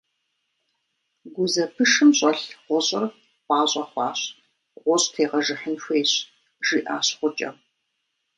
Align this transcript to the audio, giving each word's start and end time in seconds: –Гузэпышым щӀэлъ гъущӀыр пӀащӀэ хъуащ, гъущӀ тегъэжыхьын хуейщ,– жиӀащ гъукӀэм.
–Гузэпышым 1.35 2.09
щӀэлъ 2.17 2.47
гъущӀыр 2.65 3.03
пӀащӀэ 3.47 3.83
хъуащ, 3.89 4.19
гъущӀ 4.83 5.07
тегъэжыхьын 5.13 5.75
хуейщ,– 5.83 6.11
жиӀащ 6.67 7.07
гъукӀэм. 7.19 7.55